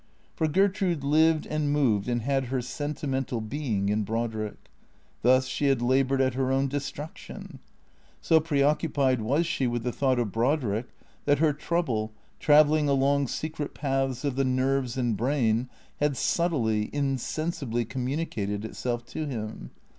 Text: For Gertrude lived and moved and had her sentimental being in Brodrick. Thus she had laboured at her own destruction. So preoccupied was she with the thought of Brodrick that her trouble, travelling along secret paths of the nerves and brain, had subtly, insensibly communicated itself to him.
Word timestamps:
For 0.35 0.47
Gertrude 0.47 1.03
lived 1.03 1.45
and 1.45 1.71
moved 1.71 2.07
and 2.09 2.23
had 2.23 2.45
her 2.45 2.59
sentimental 2.59 3.39
being 3.39 3.87
in 3.89 4.03
Brodrick. 4.03 4.71
Thus 5.21 5.45
she 5.45 5.67
had 5.67 5.79
laboured 5.79 6.21
at 6.21 6.33
her 6.33 6.51
own 6.51 6.67
destruction. 6.67 7.59
So 8.19 8.39
preoccupied 8.39 9.21
was 9.21 9.45
she 9.45 9.67
with 9.67 9.83
the 9.83 9.91
thought 9.91 10.17
of 10.17 10.31
Brodrick 10.31 10.87
that 11.25 11.37
her 11.37 11.53
trouble, 11.53 12.13
travelling 12.39 12.89
along 12.89 13.27
secret 13.27 13.75
paths 13.75 14.25
of 14.25 14.35
the 14.37 14.43
nerves 14.43 14.97
and 14.97 15.15
brain, 15.15 15.69
had 15.99 16.17
subtly, 16.17 16.89
insensibly 16.91 17.85
communicated 17.85 18.65
itself 18.65 19.05
to 19.05 19.27
him. 19.27 19.69